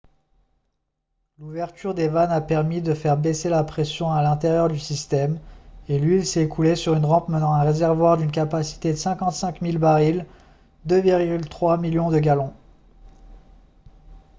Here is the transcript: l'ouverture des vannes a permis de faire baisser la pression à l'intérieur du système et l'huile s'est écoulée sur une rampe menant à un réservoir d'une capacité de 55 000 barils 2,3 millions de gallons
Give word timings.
l'ouverture 1.37 1.93
des 1.93 2.07
vannes 2.07 2.31
a 2.31 2.41
permis 2.41 2.81
de 2.81 2.95
faire 2.95 3.17
baisser 3.17 3.49
la 3.49 3.63
pression 3.63 4.11
à 4.11 4.23
l'intérieur 4.23 4.67
du 4.67 4.79
système 4.79 5.39
et 5.89 5.99
l'huile 5.99 6.25
s'est 6.25 6.41
écoulée 6.45 6.75
sur 6.75 6.95
une 6.95 7.05
rampe 7.05 7.29
menant 7.29 7.53
à 7.53 7.59
un 7.59 7.63
réservoir 7.65 8.17
d'une 8.17 8.31
capacité 8.31 8.93
de 8.93 8.97
55 8.97 9.61
000 9.61 9.77
barils 9.77 10.25
2,3 10.87 11.79
millions 11.79 12.09
de 12.09 12.17
gallons 12.17 12.51